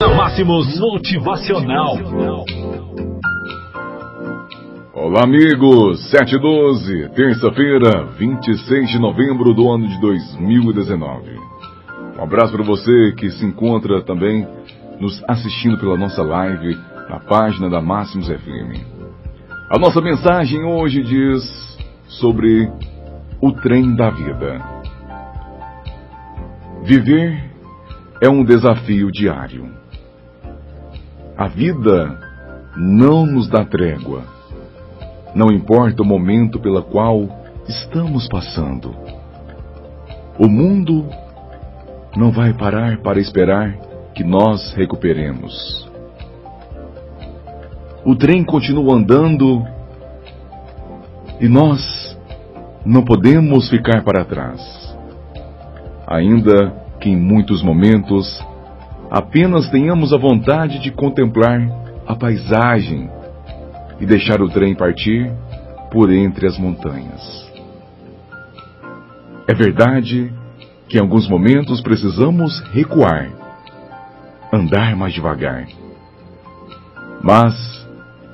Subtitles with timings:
[0.00, 1.96] Máximos Motivacional.
[4.94, 6.08] Olá, amigos.
[6.10, 11.40] 712, terça-feira, 26 de novembro do ano de 2019.
[12.16, 14.46] Um abraço para você que se encontra também
[15.00, 16.78] nos assistindo pela nossa live
[17.10, 18.78] na página da Máximos FM.
[19.68, 21.76] A nossa mensagem hoje diz
[22.06, 22.70] sobre
[23.42, 24.62] o trem da vida.
[26.84, 27.50] Viver
[28.22, 29.76] é um desafio diário.
[31.38, 32.18] A vida
[32.76, 34.24] não nos dá trégua.
[35.32, 37.28] Não importa o momento pelo qual
[37.68, 38.92] estamos passando.
[40.36, 41.08] O mundo
[42.16, 43.72] não vai parar para esperar
[44.16, 45.88] que nós recuperemos.
[48.04, 49.64] O trem continua andando
[51.38, 52.18] e nós
[52.84, 54.60] não podemos ficar para trás.
[56.04, 58.44] Ainda que em muitos momentos
[59.10, 61.60] apenas tenhamos a vontade de contemplar
[62.06, 63.10] a paisagem
[64.00, 65.32] e deixar o trem partir
[65.90, 67.48] por entre as montanhas.
[69.46, 70.32] É verdade
[70.88, 73.30] que em alguns momentos precisamos recuar,
[74.52, 75.66] andar mais devagar.
[77.22, 77.54] Mas,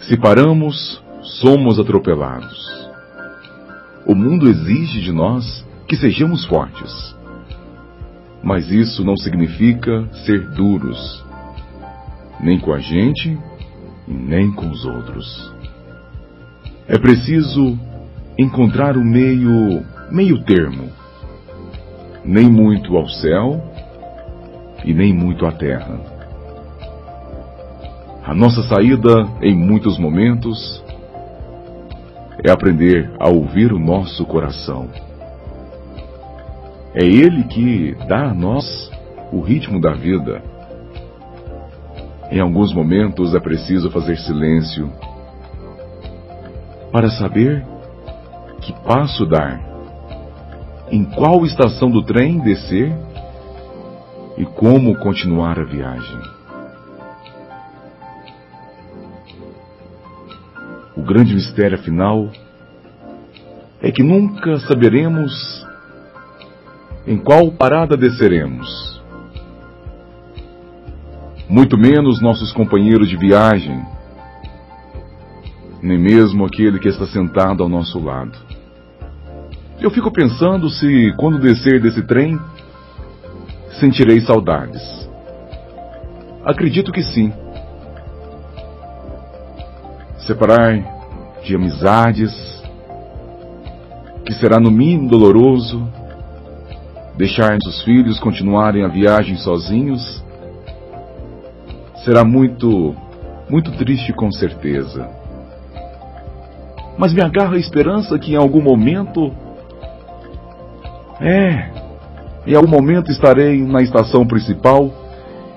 [0.00, 1.02] se paramos,
[1.40, 2.90] somos atropelados.
[4.06, 7.14] O mundo exige de nós que sejamos fortes
[8.42, 11.24] mas isso não significa ser duros,
[12.40, 13.38] nem com a gente
[14.08, 15.54] e nem com os outros.
[16.88, 17.78] É preciso
[18.36, 20.90] encontrar o meio, meio termo,
[22.24, 23.62] nem muito ao céu
[24.84, 26.00] e nem muito à terra.
[28.24, 30.82] A nossa saída, em muitos momentos,
[32.44, 34.88] é aprender a ouvir o nosso coração
[36.94, 38.90] é Ele que dá a nós
[39.32, 40.42] o ritmo da vida.
[42.30, 44.92] Em alguns momentos é preciso fazer silêncio
[46.90, 47.64] para saber
[48.60, 49.60] que passo dar,
[50.90, 52.92] em qual estação do trem descer
[54.36, 56.20] e como continuar a viagem.
[60.94, 62.28] O grande mistério final
[63.80, 65.66] é que nunca saberemos
[67.06, 69.00] em qual parada desceremos.
[71.48, 73.84] Muito menos nossos companheiros de viagem,
[75.82, 78.38] nem mesmo aquele que está sentado ao nosso lado.
[79.80, 82.38] Eu fico pensando se, quando descer desse trem,
[83.80, 84.80] sentirei saudades.
[86.44, 87.32] Acredito que sim.
[90.18, 90.78] Separar
[91.42, 92.32] de amizades,
[94.24, 95.88] que será no mínimo doloroso,
[97.22, 100.24] deixar nossos filhos continuarem a viagem sozinhos,
[102.04, 102.96] será muito,
[103.48, 105.08] muito triste com certeza.
[106.98, 109.32] Mas me agarra a esperança que em algum momento,
[111.20, 111.70] é,
[112.44, 114.92] em algum momento estarei na estação principal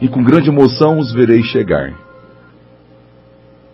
[0.00, 1.94] e com grande emoção os verei chegar.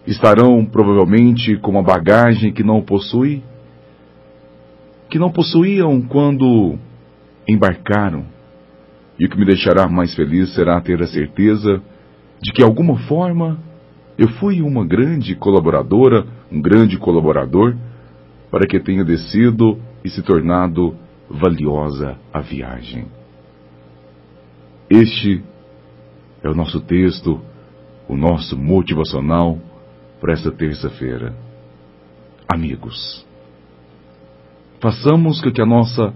[0.06, 3.42] Estarão provavelmente com uma bagagem que não possui,
[5.08, 6.78] que não possuíam quando
[7.48, 8.26] embarcaram.
[9.18, 11.82] E o que me deixará mais feliz será ter a certeza
[12.40, 13.58] de que, de alguma forma,
[14.16, 17.76] eu fui uma grande colaboradora, um grande colaborador,
[18.50, 20.94] para que tenha descido e se tornado
[21.28, 23.06] valiosa a viagem.
[24.88, 25.42] Este
[26.42, 27.40] é o nosso texto,
[28.08, 29.58] o nosso motivacional
[30.20, 31.34] para esta terça-feira.
[32.50, 33.26] Amigos,
[34.80, 36.14] façamos com que a nossa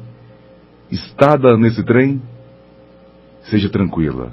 [0.93, 2.21] estada nesse trem
[3.45, 4.31] seja tranquila.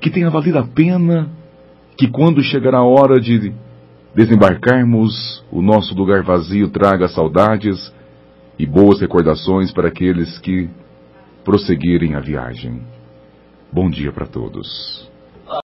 [0.00, 1.28] Que tenha valido a pena
[1.96, 3.52] que quando chegar a hora de
[4.14, 7.92] desembarcarmos, o nosso lugar vazio traga saudades
[8.58, 10.68] e boas recordações para aqueles que
[11.44, 12.82] prosseguirem a viagem.
[13.72, 15.09] Bom dia para todos.